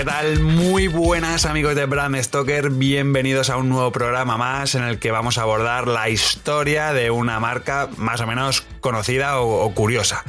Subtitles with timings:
[0.00, 0.40] ¿Qué tal?
[0.40, 5.10] Muy buenas amigos de Brand Stoker, bienvenidos a un nuevo programa más en el que
[5.10, 10.24] vamos a abordar la historia de una marca más o menos conocida o, o curiosa.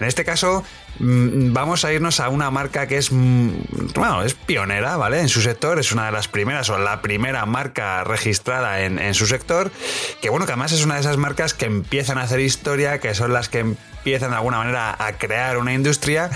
[0.00, 0.64] En este caso,
[0.98, 3.50] Mm, vamos a irnos a una marca que es, mm,
[3.94, 5.20] bueno, es pionera, ¿vale?
[5.20, 9.26] En su sector, es una de las primeras o la primera marca registrada en, su
[9.26, 9.72] sector,
[10.22, 13.14] que bueno, que además es una de esas marcas que empiezan a hacer historia, que
[13.14, 16.30] son las que empiezan de alguna manera a crear una industria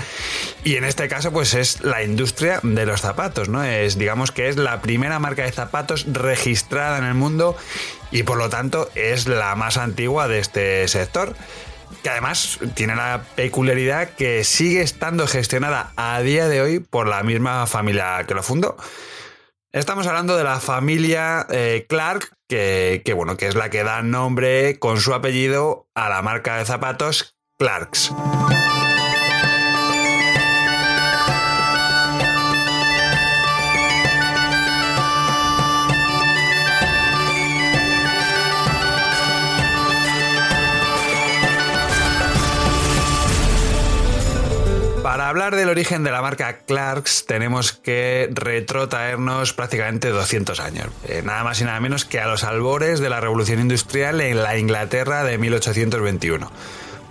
[0.63, 3.63] y en este caso pues es la industria de los zapatos, ¿no?
[3.63, 7.55] Es digamos que es la primera marca de zapatos registrada en el mundo
[8.11, 11.35] y por lo tanto es la más antigua de este sector
[12.03, 17.23] que además tiene la peculiaridad que sigue estando gestionada a día de hoy por la
[17.23, 18.77] misma familia que lo fundó.
[19.71, 24.01] Estamos hablando de la familia eh, Clark, que, que, bueno, que es la que da
[24.01, 28.11] nombre con su apellido a la marca de zapatos Clarks.
[45.29, 51.21] Para hablar del origen de la marca Clarks tenemos que retrotraernos prácticamente 200 años, eh,
[51.23, 54.57] nada más y nada menos que a los albores de la Revolución Industrial en la
[54.57, 56.51] Inglaterra de 1821.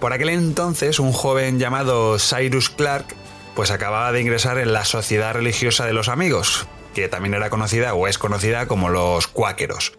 [0.00, 3.06] Por aquel entonces un joven llamado Cyrus Clark
[3.54, 6.66] pues acababa de ingresar en la Sociedad Religiosa de los Amigos,
[6.97, 9.93] que también era conocida o es conocida como los cuáqueros.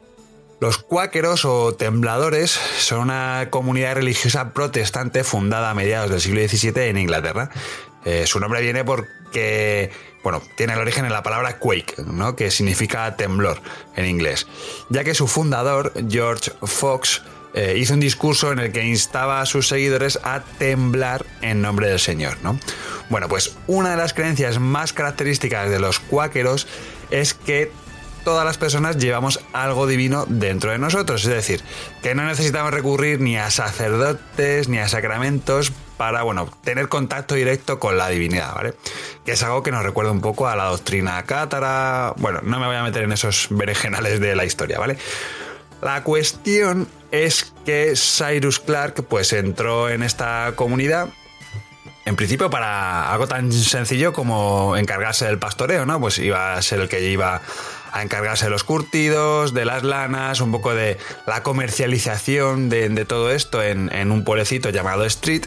[0.59, 6.89] Los cuáqueros o tembladores son una comunidad religiosa protestante fundada a mediados del siglo XVII
[6.89, 7.49] en Inglaterra
[8.05, 9.91] eh, su nombre viene porque,
[10.23, 12.35] bueno, tiene el origen en la palabra quake, ¿no?
[12.35, 13.61] que significa temblor
[13.95, 14.47] en inglés,
[14.89, 17.21] ya que su fundador, George Fox,
[17.53, 21.87] eh, hizo un discurso en el que instaba a sus seguidores a temblar en nombre
[21.87, 22.37] del Señor.
[22.43, 22.59] ¿no?
[23.09, 26.67] Bueno, pues una de las creencias más características de los cuáqueros
[27.09, 27.71] es que
[28.29, 31.63] todas las personas llevamos algo divino dentro de nosotros, es decir,
[32.03, 37.79] que no necesitamos recurrir ni a sacerdotes ni a sacramentos para, bueno, tener contacto directo
[37.79, 38.75] con la divinidad, ¿vale?
[39.25, 42.13] Que es algo que nos recuerda un poco a la doctrina cátara.
[42.17, 44.99] Bueno, no me voy a meter en esos berenjenales de la historia, ¿vale?
[45.81, 51.09] La cuestión es que Cyrus Clark pues entró en esta comunidad
[52.09, 55.99] en principio para algo tan sencillo como encargarse del pastoreo, ¿no?
[55.99, 57.41] Pues iba a ser el que iba
[57.91, 63.31] a encargarse de los curtidos, de las lanas, un poco de la comercialización de, todo
[63.31, 65.43] esto en, un pueblecito llamado Street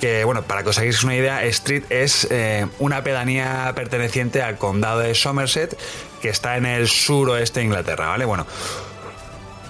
[0.00, 4.58] que bueno, para que os hagáis una idea, Street es eh, una pedanía perteneciente al
[4.58, 5.74] condado de Somerset,
[6.20, 8.26] que está en el suroeste de Inglaterra, ¿vale?
[8.26, 8.46] Bueno,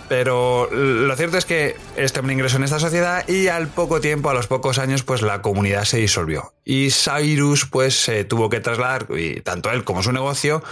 [0.09, 4.31] pero lo cierto es que este hombre ingresó en esta sociedad y al poco tiempo,
[4.31, 6.53] a los pocos años, pues la comunidad se disolvió.
[6.65, 10.63] Y Cyrus pues se tuvo que trasladar, y tanto él como su negocio,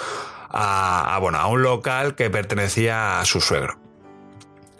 [0.55, 3.79] a, bueno, a un local que pertenecía a su suegro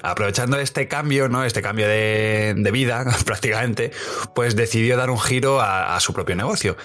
[0.03, 1.45] aprovechando este cambio, ¿no?
[1.45, 3.91] Este cambio de, vida, prácticamente,
[4.35, 6.77] pues decidió dar un giro a, su propio negocio.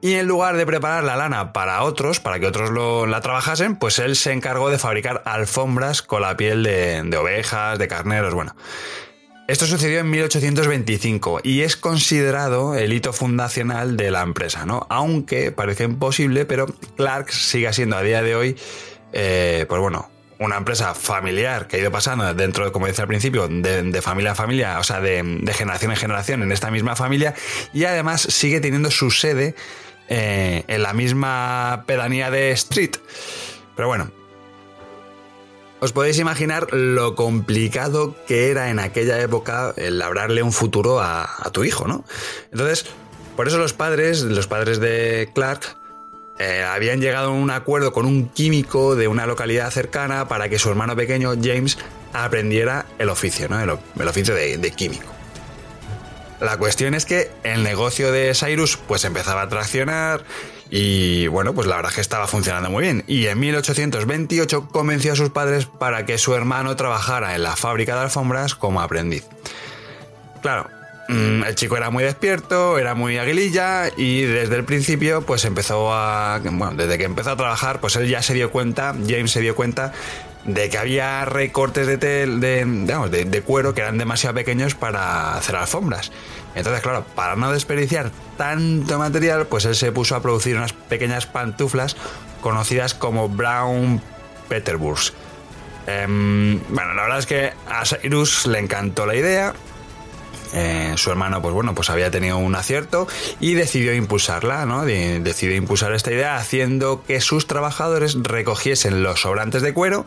[0.00, 2.70] Y en lugar de preparar la lana para otros, para que otros
[3.06, 7.78] la trabajasen, pues él se encargó de fabricar alfombras con la piel de, de ovejas,
[7.78, 8.56] de carneros, bueno.
[9.50, 14.86] Esto sucedió en 1825 y es considerado el hito fundacional de la empresa, ¿no?
[14.88, 16.66] Aunque parece imposible, pero
[16.96, 18.56] Clark sigue siendo a día de hoy,
[19.12, 23.08] eh, pues bueno, una empresa familiar que ha ido pasando dentro, de, como decía al
[23.08, 27.34] principio, de, familia a familia, o sea, de, generación en generación en esta misma familia,
[27.74, 29.56] y además sigue teniendo su sede
[30.08, 32.98] eh, en la misma pedanía de Street.
[33.74, 34.12] Pero bueno,
[35.80, 41.50] os podéis imaginar lo complicado que era en aquella época el labrarle un futuro a,
[41.52, 42.04] tu hijo, ¿no?
[42.52, 42.86] Entonces,
[43.36, 45.76] por eso los padres, los padres de Clark,
[46.38, 50.58] eh, habían llegado a un acuerdo con un químico de una localidad cercana para que
[50.58, 51.78] su hermano pequeño, James,
[52.12, 53.60] aprendiera el oficio, ¿no?
[53.60, 55.06] el, oficio de, químico.
[56.40, 60.24] La cuestión es que el negocio de Cyrus pues empezaba a traccionar
[60.70, 63.04] y bueno, pues la verdad es que estaba funcionando muy bien.
[63.06, 67.94] Y en 1828 convenció a sus padres para que su hermano trabajara en la fábrica
[67.96, 69.24] de alfombras como aprendiz.
[70.42, 70.68] Claro,
[71.10, 75.92] Mm, el chico era muy despierto, era muy aguililla y desde el principio pues empezó
[75.92, 76.40] a...
[76.40, 79.56] Bueno, desde que empezó a trabajar pues él ya se dio cuenta, James se dio
[79.56, 79.92] cuenta
[80.44, 86.12] de que había recortes de, de, de, cuero que eran demasiado pequeños para hacer alfombras.
[86.54, 91.26] Entonces, claro, para no desperdiciar tanto material, pues él se puso a producir unas pequeñas
[91.26, 91.96] pantuflas
[92.40, 94.00] conocidas como Brown
[94.48, 95.12] Peterburs.
[95.86, 99.54] Em, bueno, la verdad es que a Cyrus le encantó la idea
[100.52, 103.06] eh, su hermano, pues bueno, pues había tenido un acierto
[103.40, 104.84] y decidió impulsarla, ¿no?
[104.84, 110.06] decidió impulsar esta idea haciendo que sus trabajadores recogiesen los sobrantes de cuero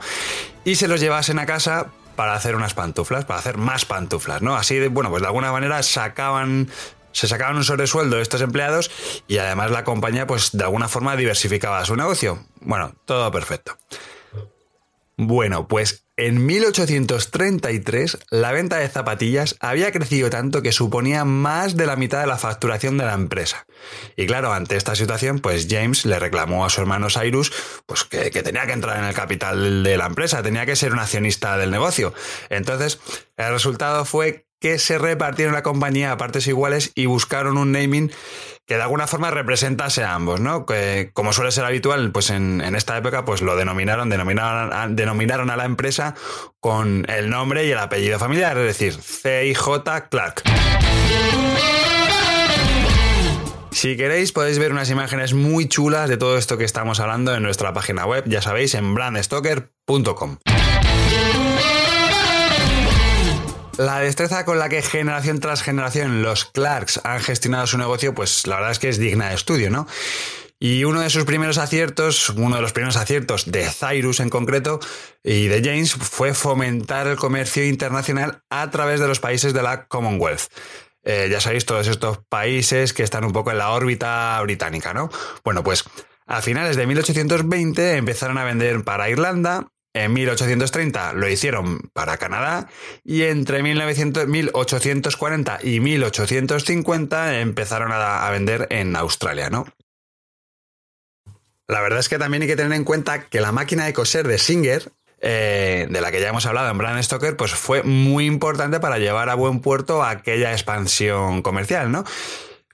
[0.66, 4.56] y se los llevasen a casa para hacer unas pantuflas, para hacer más pantuflas, ¿no?
[4.56, 6.69] Así de, bueno, pues de alguna manera sacaban
[7.12, 8.92] se sacaban un sobresueldo estos empleados
[9.28, 12.46] y además la compañía pues de alguna forma diversificaba su negocio.
[12.60, 13.78] Bueno, todo perfecto.
[15.16, 21.88] Bueno, pues en 1833 la venta de zapatillas había crecido tanto que suponía más de
[21.88, 23.65] la mitad de la facturación de la empresa.
[24.15, 27.51] Y claro, ante esta situación, pues James le reclamó a su hermano Cyrus
[27.86, 30.94] pues que, que, tenía que entrar en el capital de la empresa, tenía que ser
[30.94, 32.13] un accionista del negocio.
[32.50, 33.00] Entonces,
[33.38, 38.13] el resultado fue que se repartieron la compañía a partes iguales y buscaron un naming
[38.65, 40.65] que de alguna forma representase a ambos, ¿no?
[40.65, 45.50] Que, como suele ser habitual, pues en, esta época, pues lo denominaron, denominaron a, denominaron
[45.50, 46.15] a la empresa
[46.60, 50.10] con el nombre y el apellido familiar, es decir, C.I.J.
[50.10, 50.44] Clark.
[53.71, 57.44] Si queréis podéis ver unas imágenes muy chulas de todo esto que estamos hablando en
[57.44, 60.38] nuestra página web, ya sabéis, en brandstoker.com.
[63.78, 68.46] La destreza con la que generación tras generación los Clarks han gestionado su negocio, pues
[68.46, 69.88] la verdad es que es digna de estudio, ¿no?
[70.60, 74.80] Y uno de sus primeros aciertos, uno de los primeros aciertos de Cyrus en concreto
[75.24, 79.88] y de James fue fomentar el comercio internacional a través de los países de la
[79.88, 80.44] Commonwealth.
[81.04, 85.10] Eh, ya sabéis, todos estos países que están un poco en la órbita británica, ¿no?
[85.44, 85.84] Bueno, pues
[86.28, 92.68] a finales de 1820 empezaron a vender para Irlanda, en 1830 lo hicieron para Canadá
[93.04, 99.66] y entre 1840 y 1850 empezaron a, vender en Australia, ¿no?
[101.68, 104.28] La verdad es que también hay que tener en cuenta que la máquina de coser
[104.28, 104.92] de Singer,
[105.22, 108.98] eh, de la que ya hemos hablado en Brand Stoker, pues fue muy importante para
[108.98, 112.04] llevar a buen puerto aquella expansión comercial, ¿no?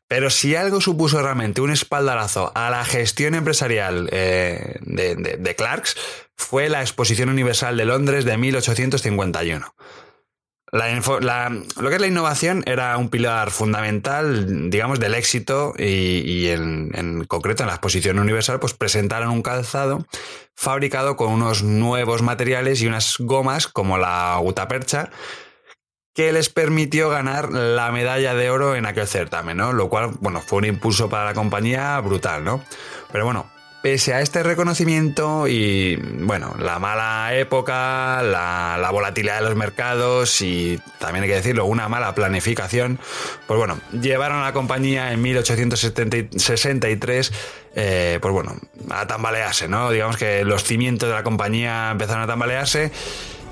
[0.10, 5.96] Pero si algo supuso realmente un espaldarazo a la gestión empresarial eh, de, Clarks,
[6.40, 9.76] fue la Exposición Universal de Londres de 1851.
[10.72, 17.26] lo que es la innovación era un pilar fundamental, digamos, del éxito y, en, en,
[17.26, 20.08] concreto en la exposición universal, pues presentaron un calzado
[20.56, 25.12] fabricado con unos nuevos materiales y unas gomas como la gutapercha,
[26.16, 29.74] que les permitió ganar la medalla de oro en aquel certamen, ¿no?
[29.74, 32.64] Lo cual, bueno, fue un impulso para la compañía brutal, ¿no?
[33.12, 33.52] Pero bueno,
[33.82, 40.80] pese a este reconocimiento y, bueno, la mala época, la, volatilidad de los mercados y
[40.98, 43.00] también hay que decirlo, una mala planificación,
[43.48, 47.32] pues bueno, llevaron a la compañía en 1863,
[47.76, 48.56] eh, pues bueno,
[48.90, 49.92] a tambalearse, ¿no?
[49.92, 52.92] Digamos que los cimientos de la compañía empezaron a tambalearse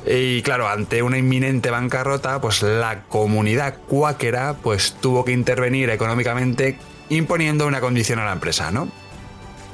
[0.06, 6.78] y claro, ante una inminente bancarrota, pues la comunidad cuáquera pues tuvo que intervenir económicamente
[7.10, 8.90] imponiendo una condición a la empresa, ¿no?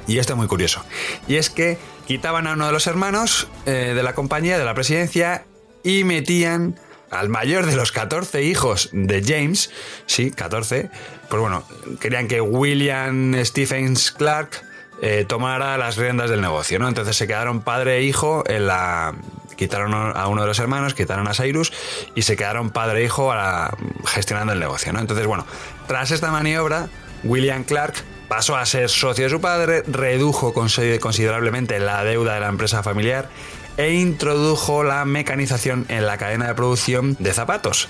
[0.06, 0.84] Y esto es muy curioso.
[1.26, 4.74] Y es que quitaban a uno de los hermanos eh, de la compañía, de la
[4.74, 5.44] presidencia,
[5.82, 6.78] y metían
[7.10, 9.70] al mayor de los 14 hijos de James,
[10.06, 10.90] sí, 14,
[11.28, 11.64] pues bueno,
[12.00, 14.62] querían que William Stephens Clark
[15.00, 16.88] eh, tomara las riendas del negocio, ¿no?
[16.88, 19.14] Entonces se quedaron padre e hijo en la,
[19.54, 21.72] quitaron a uno de los hermanos, quitaron a Cyrus
[22.14, 23.32] y se quedaron padre e hijo
[24.06, 24.92] gestionando el negocio.
[24.92, 25.00] ¿no?
[25.00, 25.46] Entonces, bueno,
[25.86, 26.88] tras esta maniobra,
[27.22, 27.94] William Clark
[28.28, 33.28] pasó a ser socio de su padre, redujo considerablemente la deuda de la empresa familiar
[33.76, 37.88] e introdujo la mecanización en la cadena de producción de zapatos.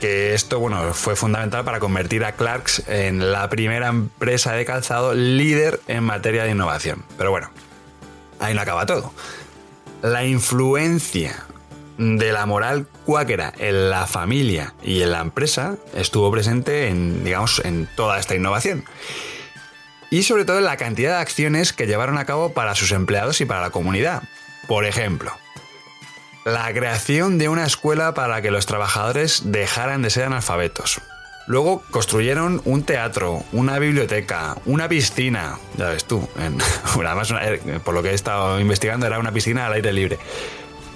[0.00, 5.14] Que esto, bueno, fue fundamental para convertir a Clarks en la primera empresa de calzado
[5.14, 7.04] líder en materia de innovación.
[7.18, 7.50] Pero bueno,
[8.38, 9.12] ahí no acaba todo
[10.02, 11.44] la influencia
[11.98, 17.60] de la moral cuáquera en la familia y en la empresa estuvo presente en, digamos,
[17.64, 18.84] en toda esta innovación.
[20.10, 23.44] Y sobre todo la cantidad de acciones que llevaron a cabo para sus empleados y
[23.44, 24.24] para la comunidad.
[24.66, 25.32] Por ejemplo,
[26.44, 31.00] la creación de una escuela para que los trabajadores dejaran de ser analfabetos.
[31.46, 35.58] Luego construyeron un teatro, una biblioteca, una piscina.
[35.76, 36.28] Ya ves tú,
[36.94, 40.18] además, eh, por lo que he estado investigando, era una piscina al aire libre.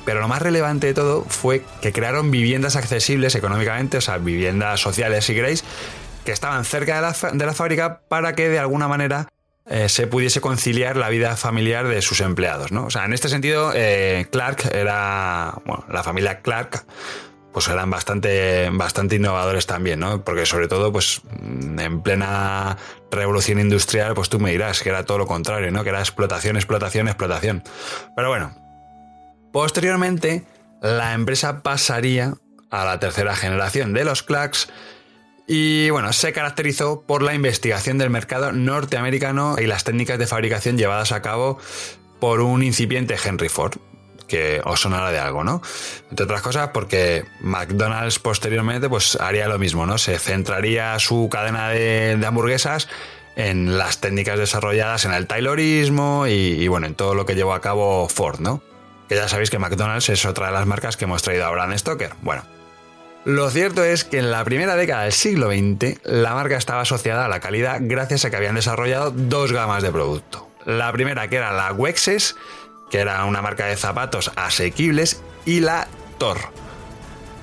[0.04, 4.80] Pero lo más relevante de todo fue que crearon viviendas accesibles económicamente, o sea, viviendas
[4.80, 5.64] sociales si queréis,
[6.24, 9.28] que estaban cerca de la, de la fábrica para que de alguna manera
[9.66, 12.70] eh, se pudiese conciliar la vida familiar de sus empleados.
[12.70, 12.86] ¿no?
[12.86, 16.84] O sea, en este sentido, eh, Clark era, bueno, la familia Clark,
[17.52, 20.24] pues eran bastante, bastante innovadores también, ¿no?
[20.24, 22.76] Porque sobre todo, pues en plena
[23.12, 25.84] revolución industrial, pues tú me dirás que era todo lo contrario, ¿no?
[25.84, 27.62] Que era explotación, explotación, explotación.
[28.16, 28.56] Pero bueno,
[29.52, 30.44] posteriormente
[30.82, 32.34] la empresa pasaría
[32.70, 34.68] a la tercera generación de los Clarks
[35.46, 40.78] y bueno, se caracterizó por la investigación del mercado norteamericano y las técnicas de fabricación
[40.78, 41.58] llevadas a cabo
[42.18, 43.74] por un incipiente Henry Ford,
[44.26, 45.60] que os sonará de algo, ¿no?
[46.08, 49.98] Entre otras cosas porque McDonald's posteriormente pues haría lo mismo, ¿no?
[49.98, 52.88] Se centraría su cadena de, hamburguesas
[53.36, 57.52] en las técnicas desarrolladas en el Taylorismo y, y, bueno, en todo lo que llevó
[57.52, 58.62] a cabo Ford, ¿no?
[59.10, 61.78] Que ya sabéis que McDonald's es otra de las marcas que hemos traído ahora en
[61.78, 62.14] Stoker.
[62.22, 62.44] Bueno,
[63.24, 67.24] lo cierto es que en la primera década del siglo XX la marca estaba asociada
[67.24, 70.50] a la calidad gracias a que habían desarrollado dos gamas de producto.
[70.66, 72.36] La primera que era la Wexes,
[72.90, 75.88] que era una marca de zapatos asequibles, y la
[76.18, 76.38] Thor,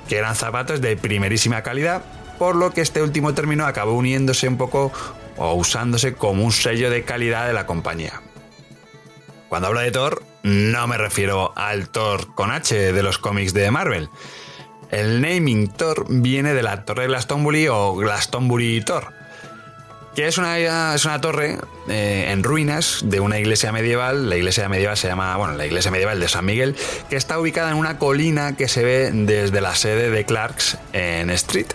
[0.07, 2.03] que eran zapatos de primerísima calidad,
[2.37, 4.91] por lo que este último término acabó uniéndose un poco
[5.37, 8.21] o usándose como un sello de calidad de la compañía.
[9.49, 13.69] Cuando hablo de Thor, no me refiero al Thor con H de los cómics de
[13.69, 14.09] Marvel,
[14.91, 19.13] el naming Thor viene de la torre Glastonbury o Glastonbury Tor,
[20.15, 21.57] que es una, es una torre
[21.87, 24.29] eh, en ruinas de una iglesia medieval.
[24.29, 26.75] La iglesia medieval se llama, bueno, la iglesia medieval de San Miguel,
[27.09, 31.29] que está ubicada en una colina que se ve desde la sede de Clarks en
[31.29, 31.67] Street.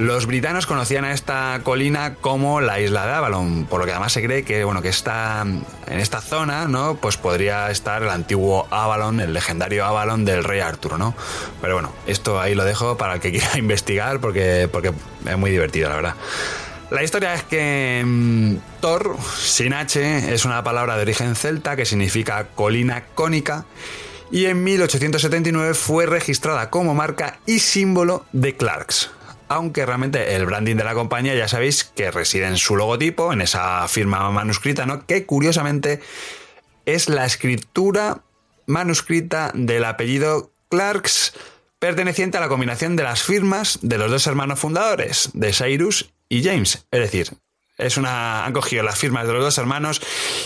[0.00, 4.14] Los britanos conocían a esta colina como la isla de Avalon, por lo que además
[4.14, 6.96] se cree que, bueno, que está en esta zona, ¿no?
[6.96, 11.14] Pues podría estar el antiguo Avalon, el legendario Avalon del rey Arturo, ¿no?
[11.60, 14.92] Pero bueno, esto ahí lo dejo para el que quiera investigar porque, porque
[15.26, 16.14] es muy divertido, la verdad.
[16.90, 21.84] La historia es que mm, Thor, sin H, es una palabra de origen celta que
[21.84, 23.66] significa colina cónica
[24.30, 29.10] y en 1879 fue registrada como marca y símbolo de Clarks
[29.50, 33.40] aunque realmente el branding de la compañía ya sabéis que reside en su logotipo, en
[33.40, 35.06] esa firma manuscrita, ¿no?
[35.06, 36.00] Que curiosamente
[36.86, 38.22] es la escritura
[38.66, 41.34] manuscrita del apellido Clarks,
[41.80, 46.44] perteneciente a la combinación de las firmas de los dos hermanos fundadores, de Cyrus y
[46.44, 46.86] James.
[46.92, 47.30] Es decir,
[47.76, 50.00] es una, han cogido las firmas de los dos hermanos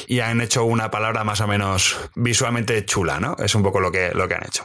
[0.07, 3.37] y han hecho una palabra más o menos visualmente chula, ¿no?
[3.39, 4.65] Es un poco lo que, lo que han hecho.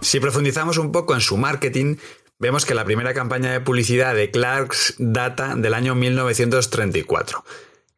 [0.00, 1.96] Si profundizamos un poco en su marketing,
[2.38, 7.44] vemos que la primera campaña de publicidad de Clarks data del año 1934.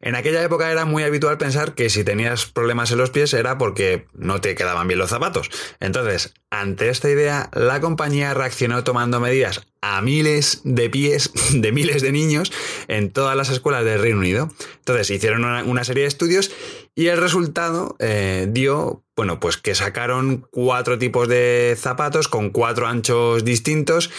[0.01, 3.57] En aquella época era muy habitual pensar que si tenías problemas en los pies era
[3.57, 5.49] porque no te quedaban bien los zapatos.
[5.79, 12.03] Entonces, ante esta idea, la compañía reaccionó tomando medidas a miles de pies de miles
[12.03, 12.53] de niños
[12.89, 14.51] en todas las escuelas del Reino Unido.
[14.77, 16.51] Entonces, hicieron una, serie de estudios
[16.95, 22.87] y el resultado eh, dio, bueno, pues que sacaron cuatro tipos de zapatos con cuatro
[22.87, 24.11] anchos distintos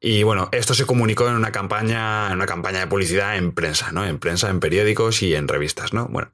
[0.00, 3.92] y bueno, esto se comunicó en una campaña, en una campaña de publicidad en prensa,
[3.92, 4.06] ¿no?
[4.06, 6.08] En prensa, en periódicos y en revistas, ¿no?
[6.08, 6.30] Bueno.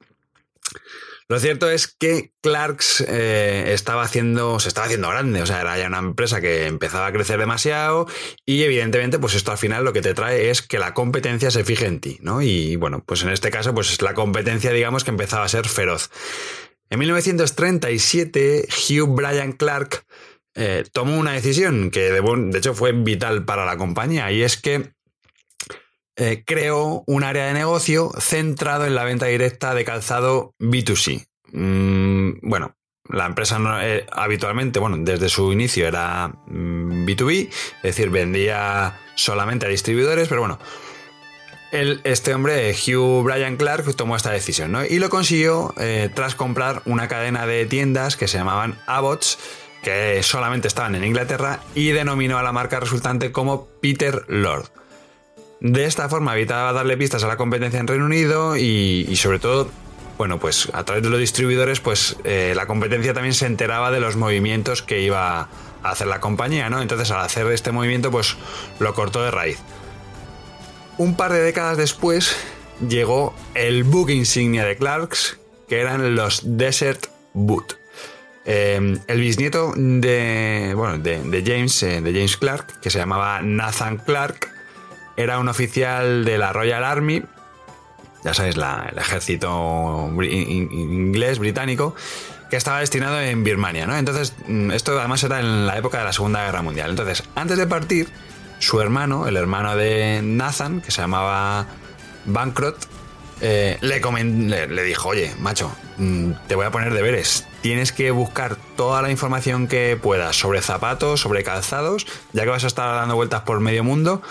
[1.31, 5.77] Lo cierto es que Clarks eh, estaba haciendo, se estaba haciendo grande, o sea, era
[5.77, 8.07] ya una empresa que empezaba a crecer demasiado
[8.47, 11.63] y evidentemente pues esto al final lo que te trae es que la competencia se
[11.63, 12.41] fije en ti, ¿no?
[12.41, 16.09] Y bueno, pues en este caso pues la competencia digamos que empezaba a ser feroz.
[16.89, 20.05] En 1937 Hugh Bryan Clark
[20.55, 24.93] eh, tomó una decisión que de, hecho fue vital para la compañía y es que
[26.21, 31.25] eh, creó un área de negocio centrado en la venta directa de calzado B2C.
[31.53, 32.75] Mm, bueno,
[33.07, 39.65] la empresa eh, habitualmente, bueno, desde su inicio era B2B, mm, es decir, vendía solamente
[39.65, 40.59] a distribuidores, pero bueno,
[41.71, 44.83] este hombre, Hugh Bryan Clark, tomó esta decisión, ¿no?
[44.83, 45.73] Y lo consiguió
[46.15, 49.37] tras comprar una cadena de tiendas que se llamaban Abbott's,
[49.83, 54.78] que solamente estaban en Inglaterra, y denominó a la marca resultante como Peter Lord.
[55.61, 59.69] De esta forma evitaba darle pistas a la competencia en Reino Unido y, sobre todo,
[60.17, 63.99] bueno, pues a través de los distribuidores, pues eh, la competencia también se enteraba de
[63.99, 65.49] los movimientos que iba a
[65.83, 66.81] hacer la compañía, ¿no?
[66.81, 68.37] Entonces al hacer este movimiento, pues
[68.79, 69.59] lo cortó de raíz.
[70.97, 72.35] Un par de décadas después
[72.87, 77.77] llegó el book insignia de Clarks, que eran los Desert Boot.
[78.45, 83.97] Em, el bisnieto de, bueno, de, James, eh, de James Clark, que se llamaba Nathan
[83.97, 84.49] Clark,
[85.19, 87.21] era un oficial de la Royal Army,
[88.23, 91.93] ya sabéis, el ejército inglés, británico,
[92.49, 93.97] que estaba destinado en Birmania, ¿no?
[93.97, 96.91] Entonces, mm, esto además era en la época de la Segunda Guerra Mundial.
[96.91, 98.07] Entonces, antes de partir,
[98.59, 101.67] su hermano, el hermano de Nathan, que se llamaba
[102.25, 102.85] Bancroft,
[103.41, 107.45] eh, le, le, dijo, oye, macho, mm, te voy a poner deberes.
[107.61, 112.63] Tienes que buscar toda la información que puedas sobre zapatos, sobre calzados, ya que vas
[112.63, 114.21] a estar dando vueltas por medio mundo.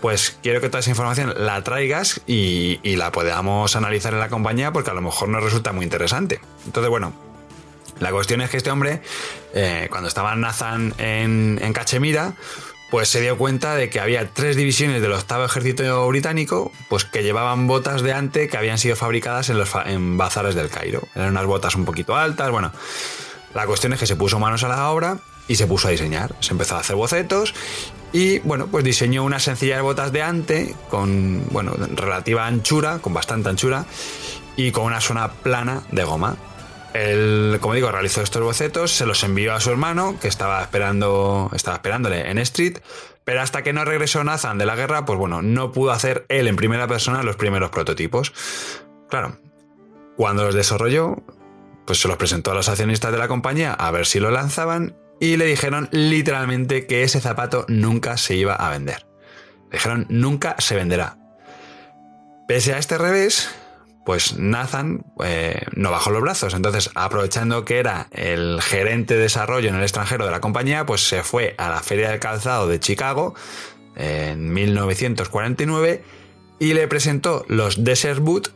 [0.00, 4.72] Pues quiero que toda esa información la traigas y, la podamos analizar en la compañía
[4.72, 6.40] porque a lo mejor nos resulta muy interesante.
[6.66, 7.12] Entonces, bueno,
[7.98, 9.02] la cuestión es que este hombre,
[9.54, 12.34] eh, cuando estaba Nathan en, en Cachemira,
[12.90, 17.22] pues se dio cuenta de que había tres divisiones del octavo ejército británico, pues que
[17.22, 21.02] llevaban botas de ante que habían sido fabricadas en los en bazares del Cairo.
[21.14, 22.72] Eran unas botas un poquito altas, bueno.
[23.54, 25.18] La cuestión es que se puso manos a la obra
[25.50, 26.32] y se puso a diseñar.
[26.38, 27.54] Se empezó a hacer bocetos
[28.12, 33.48] y, bueno, pues diseñó unas sencillas botas de ante con, bueno, relativa anchura, con bastante
[33.48, 33.84] anchura
[34.54, 36.36] y con una zona plana de goma.
[36.94, 41.50] Él, como digo, realizó estos bocetos, se los envió a su hermano, que estaba esperando,
[41.52, 42.78] estaba esperándole en Street,
[43.24, 46.46] pero hasta que no regresó Nathan de la guerra, pues bueno, no pudo hacer él
[46.46, 48.32] en primera persona los primeros prototipos.
[49.08, 49.36] Claro,
[50.16, 51.16] cuando los desarrolló,
[51.86, 54.94] pues se los presentó a los accionistas de la compañía a ver si lo lanzaban
[55.20, 59.06] y le dijeron literalmente que ese zapato nunca se iba a vender.
[59.70, 61.18] Le dijeron nunca se venderá.
[62.48, 63.50] Pese a este revés,
[64.04, 66.54] pues Nathan eh, no bajó los brazos.
[66.54, 71.06] Entonces, aprovechando que era el gerente de desarrollo en el extranjero de la compañía, pues
[71.06, 73.34] se fue a la Feria del Calzado de Chicago
[73.94, 76.02] en 1949
[76.58, 78.52] y le presentó los Desert Boot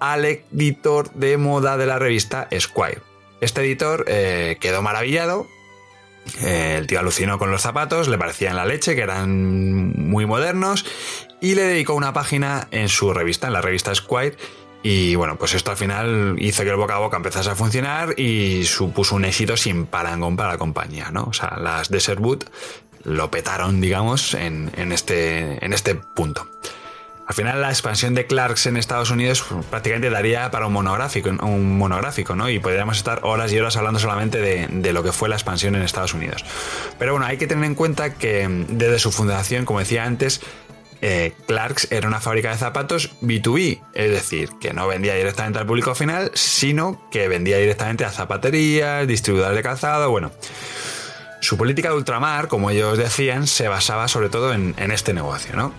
[0.00, 3.02] al editor de moda de la revista Squire.
[3.40, 5.46] Este editor eh, quedó maravillado.
[6.42, 10.84] El tío alucinó con los zapatos, le parecían la leche, que eran muy modernos,
[11.40, 14.36] y le dedicó una página en su revista, en la revista Squire.
[14.82, 18.18] Y bueno, pues esto al final hizo que el boca a boca empezase a funcionar
[18.18, 21.24] y supuso un éxito sin parangón para la compañía, ¿no?
[21.24, 22.48] O sea, las Desert Boot
[23.02, 26.48] lo petaron, digamos, en, este, en este punto.
[27.26, 31.76] Al final la expansión de Clarks en Estados Unidos prácticamente daría para un monográfico, un
[31.76, 32.48] monográfico, ¿no?
[32.48, 35.82] Y podríamos estar horas y horas hablando solamente de, lo que fue la expansión en
[35.82, 36.44] Estados Unidos.
[36.98, 40.40] Pero bueno, hay que tener en cuenta que desde su fundación, como decía antes,
[41.02, 45.66] eh, Clarks era una fábrica de zapatos B2B, es decir, que no vendía directamente al
[45.66, 50.30] público final, sino que vendía directamente a zapaterías, distribuidores de calzado, bueno.
[51.40, 55.72] Su política de ultramar, como ellos decían, se basaba sobre todo en, este negocio, ¿no?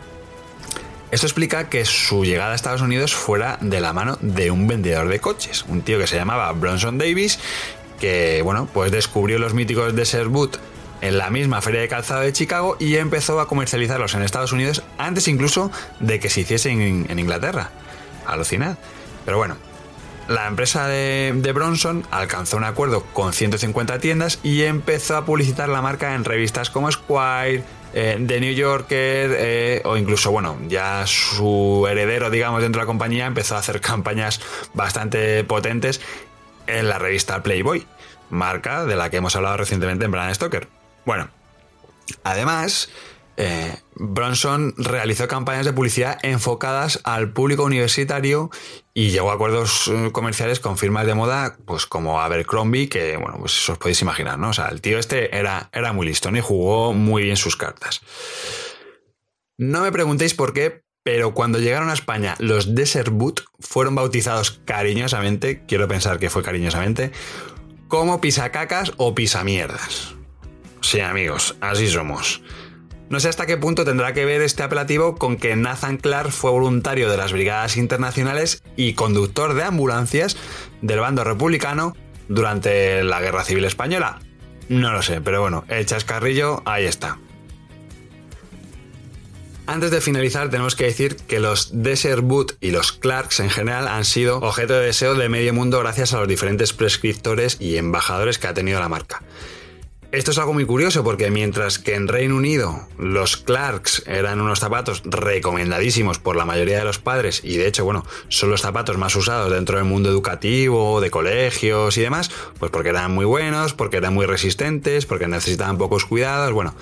[1.09, 5.07] Esto explica que su llegada a Estados Unidos fuera de la mano de un vendedor
[5.07, 7.39] de coches, un tío que se llamaba Bronson Davis,
[7.99, 10.59] que, bueno, pues descubrió los míticos Desert Boot
[11.01, 14.83] en la misma feria de calzado de Chicago y empezó a comercializarlos en Estados Unidos
[14.97, 17.69] antes incluso de que se hiciese en, Inglaterra.
[18.25, 18.77] Alucinad.
[19.23, 19.55] Pero bueno,
[20.27, 25.81] la empresa de, Bronson alcanzó un acuerdo con 150 tiendas y empezó a publicitar la
[25.81, 31.87] marca en revistas como Squire, eh, The New Yorker eh, o incluso, bueno, ya su
[31.89, 34.41] heredero, digamos, dentro de la compañía empezó a hacer campañas
[34.73, 36.01] bastante potentes
[36.67, 37.85] en la revista Playboy,
[38.29, 40.67] marca de la que hemos hablado recientemente en Brand Stoker.
[41.05, 41.29] Bueno,
[42.23, 42.89] además,
[43.37, 48.49] eh, Bronson realizó campañas de publicidad enfocadas al público universitario
[48.95, 53.37] y llegó a acuerdos eh, comerciales con firmas de moda, pues como Abercrombie, que bueno,
[53.39, 54.49] pues os podéis imaginar, ¿no?
[54.49, 58.01] O sea, el tío este era, era muy listo y jugó muy bien sus cartas.
[59.57, 64.61] No me preguntéis por qué, pero cuando llegaron a España, los Desert Boot fueron bautizados
[64.65, 67.11] cariñosamente, quiero pensar que fue cariñosamente,
[67.87, 70.15] como pisacacas o pisamierdas.
[70.81, 72.41] Sí, amigos, así somos.
[73.09, 76.51] No sé hasta qué punto tendrá que ver este apelativo con que Nathan Clark fue
[76.51, 80.35] voluntario de las Brigadas Internacionales y conductor de ambulancias
[80.81, 81.95] del bando republicano
[82.27, 84.19] durante la Guerra Civil Española.
[84.67, 87.17] No lo sé, pero bueno, el chascarrillo ahí está.
[89.67, 93.87] Antes de finalizar, tenemos que decir que los Desert Boot y los Clarks en general
[93.87, 98.37] han sido objeto de deseo de medio mundo gracias a los diferentes prescriptores y embajadores
[98.37, 99.23] que ha tenido la marca.
[100.13, 104.61] Esto es algo muy curioso porque mientras que en Reino Unido los Clarks eran unos
[104.61, 108.97] zapatos recomendadísimos por la mayoría de los padres y de hecho, bueno, son los zapatos
[108.97, 113.73] más usados dentro del mundo educativo, de colegios y demás, pues porque eran muy buenos,
[113.73, 116.73] porque eran muy resistentes, porque necesitaban pocos cuidados, bueno,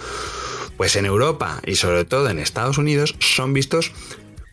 [0.78, 3.92] pues en Europa y sobre todo en Estados Unidos son vistos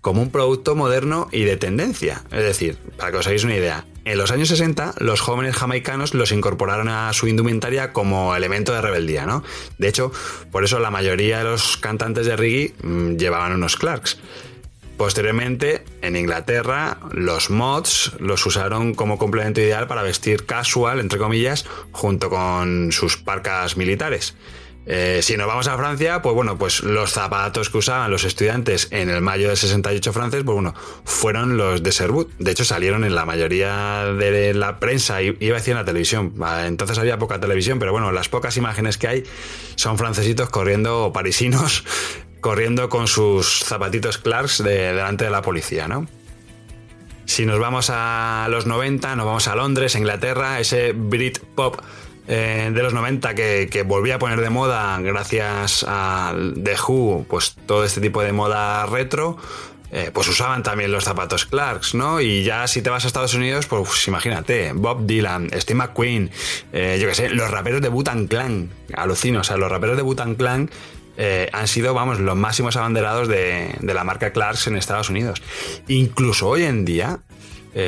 [0.00, 2.22] como un producto moderno y de tendencia.
[2.30, 6.14] Es decir, para que os hagáis una idea, en los años 60, los jóvenes jamaicanos
[6.14, 9.44] los incorporaron a su indumentaria como elemento de rebeldía, ¿no?
[9.78, 10.10] De hecho,
[10.50, 14.18] por eso la mayoría de los cantantes de reggae mm, llevaban unos Clarks.
[14.96, 21.64] Posteriormente, en Inglaterra, los mods los usaron como complemento ideal para vestir casual, entre comillas,
[21.90, 24.34] junto con sus parcas militares.
[24.84, 28.88] Eh, si nos vamos a Francia, pues bueno, pues los zapatos que usaban los estudiantes
[28.90, 32.32] en el mayo del 68 francés, pues bueno, fueron los de Servout.
[32.38, 36.34] De hecho, salieron en la mayoría de la prensa, iba a decir en la televisión.
[36.40, 39.24] Ah, entonces había poca televisión, pero bueno, las pocas imágenes que hay
[39.76, 41.84] son francesitos corriendo, o parisinos,
[42.40, 46.08] corriendo con sus zapatitos Clarks delante de la policía, ¿no?
[47.24, 51.80] Si nos vamos a los 90, nos vamos a Londres, Inglaterra, ese Brit Pop
[52.28, 57.56] eh, de los 90 que, volvía a poner de moda gracias a The Who, pues
[57.66, 59.38] todo este tipo de moda retro,
[59.90, 62.20] eh, pues usaban también los zapatos Clarks, ¿no?
[62.20, 66.30] Y ya si te vas a Estados Unidos, pues imagínate, Bob Dylan, Steve McQueen,
[66.72, 70.02] eh, yo qué sé, los raperos de Butan Clan, alucino, o sea, los raperos de
[70.02, 70.70] Butan Clan
[71.52, 75.40] han sido, vamos, los máximos abanderados de, de, la marca Clarks en Estados Unidos.
[75.86, 77.20] Incluso hoy en día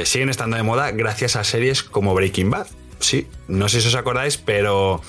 [0.04, 2.66] siguen estando de moda gracias a series como Breaking Bad
[3.04, 5.00] sí, no sé si os acordáis, pero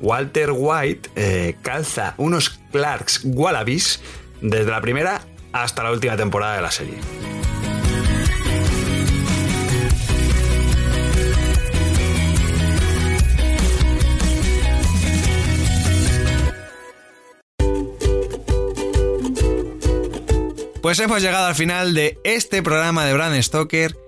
[0.00, 4.00] Walter White eh, calza unos Clarks Wallabies
[4.40, 6.98] desde la primera hasta la última temporada de la serie.
[20.80, 24.07] Pues hemos llegado al final de este programa de Brand Stoker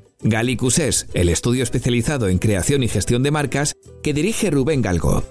[0.23, 5.23] Gallicus es el estudio especializado en creación y gestión de marcas que dirige Rubén Galgo.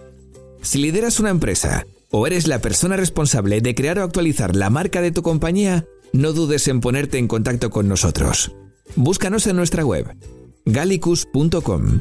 [0.63, 5.01] Si lideras una empresa o eres la persona responsable de crear o actualizar la marca
[5.01, 8.53] de tu compañía, no dudes en ponerte en contacto con nosotros.
[8.97, 10.17] Búscanos en nuestra web
[10.67, 12.01] gallicus.com.